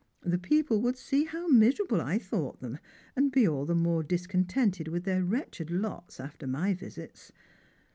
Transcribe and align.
The 0.23 0.39
people 0.39 0.81
would 0.81 0.97
see 0.97 1.27
hc'^ 1.27 1.47
miserable 1.51 2.01
I 2.01 2.17
thought 2.17 2.59
them, 2.59 2.79
and 3.15 3.31
be 3.31 3.47
all 3.47 3.67
the 3.67 3.75
more 3.75 4.01
discontented 4.01 4.87
with 4.87 5.03
their 5.03 5.23
wretched 5.23 5.69
lots 5.69 6.19
after 6.19 6.47
my 6.47 6.73
visits. 6.73 7.31